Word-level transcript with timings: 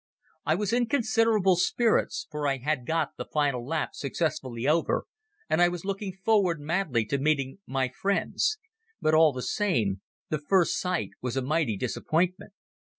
I 0.47 0.55
was 0.55 0.73
in 0.73 0.87
considerable 0.87 1.55
spirits, 1.57 2.25
for 2.31 2.47
I 2.47 2.57
had 2.57 2.87
got 2.87 3.17
the 3.17 3.25
final 3.31 3.63
lap 3.63 3.93
successfully 3.93 4.67
over, 4.67 5.05
and 5.47 5.61
I 5.61 5.67
was 5.67 5.85
looking 5.85 6.11
forward 6.11 6.59
madly 6.59 7.05
to 7.05 7.19
meeting 7.19 7.59
my 7.67 7.89
friends; 7.89 8.57
but, 8.99 9.13
all 9.13 9.31
the 9.31 9.43
same, 9.43 10.01
the 10.29 10.39
first 10.39 10.79
sight 10.79 11.11
was 11.21 11.37
a 11.37 11.43
mighty 11.43 11.77
disappointment. 11.77 12.53